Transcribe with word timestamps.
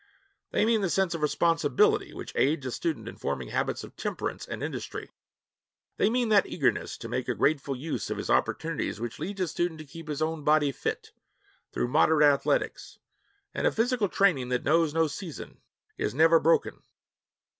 They 0.49 0.65
mean 0.65 0.81
the 0.81 0.89
sense 0.89 1.13
of 1.13 1.21
responsibility 1.21 2.11
which 2.11 2.33
aids 2.35 2.65
a 2.65 2.71
student 2.71 3.07
in 3.07 3.17
forming 3.17 3.49
habits 3.49 3.83
of 3.83 3.95
temperance 3.95 4.47
and 4.47 4.63
industry. 4.63 5.11
They 5.97 6.09
mean 6.09 6.29
that 6.29 6.47
eagerness 6.47 6.97
to 6.97 7.07
make 7.07 7.27
a 7.29 7.35
grateful 7.35 7.75
use 7.75 8.09
of 8.09 8.17
his 8.17 8.27
opportunities 8.27 8.99
which 8.99 9.19
leads 9.19 9.41
a 9.41 9.47
student 9.47 9.79
to 9.79 9.85
keep 9.85 10.07
his 10.07 10.19
own 10.19 10.43
body 10.43 10.71
fit, 10.71 11.11
through 11.71 11.89
moderate 11.89 12.27
athletics, 12.33 12.97
and 13.53 13.67
a 13.67 13.71
physical 13.71 14.09
training 14.09 14.49
that 14.49 14.65
knows 14.65 14.91
no 14.91 15.05
season 15.05 15.59
is 15.99 16.15
never 16.15 16.39
broken. 16.39 16.81